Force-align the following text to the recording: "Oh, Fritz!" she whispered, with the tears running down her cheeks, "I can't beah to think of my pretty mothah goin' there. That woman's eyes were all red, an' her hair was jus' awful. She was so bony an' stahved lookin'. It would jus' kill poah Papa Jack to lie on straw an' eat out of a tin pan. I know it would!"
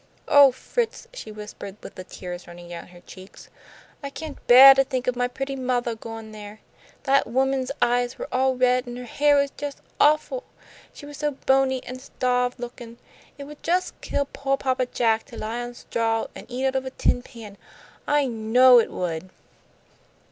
"Oh, 0.27 0.51
Fritz!" 0.51 1.07
she 1.13 1.31
whispered, 1.31 1.77
with 1.83 1.93
the 1.93 2.03
tears 2.03 2.47
running 2.47 2.69
down 2.69 2.87
her 2.87 3.01
cheeks, 3.01 3.49
"I 4.01 4.09
can't 4.09 4.39
beah 4.47 4.73
to 4.73 4.83
think 4.83 5.05
of 5.05 5.15
my 5.15 5.27
pretty 5.27 5.55
mothah 5.55 5.93
goin' 5.95 6.31
there. 6.31 6.59
That 7.03 7.27
woman's 7.27 7.69
eyes 7.83 8.17
were 8.17 8.27
all 8.31 8.55
red, 8.55 8.87
an' 8.87 8.95
her 8.95 9.03
hair 9.05 9.35
was 9.35 9.51
jus' 9.51 9.75
awful. 9.99 10.43
She 10.91 11.05
was 11.05 11.17
so 11.17 11.29
bony 11.45 11.83
an' 11.83 11.99
stahved 11.99 12.57
lookin'. 12.57 12.97
It 13.37 13.43
would 13.43 13.61
jus' 13.61 13.93
kill 14.01 14.25
poah 14.25 14.57
Papa 14.57 14.87
Jack 14.87 15.25
to 15.25 15.37
lie 15.37 15.61
on 15.61 15.75
straw 15.75 16.25
an' 16.33 16.47
eat 16.49 16.65
out 16.65 16.75
of 16.75 16.85
a 16.87 16.89
tin 16.89 17.21
pan. 17.21 17.59
I 18.07 18.25
know 18.25 18.79
it 18.79 18.89
would!" 18.89 19.29